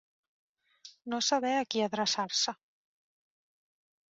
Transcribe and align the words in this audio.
No 1.13 1.19
saber 1.27 1.53
a 1.57 1.67
qui 1.73 1.83
adreçar-se. 1.89 2.57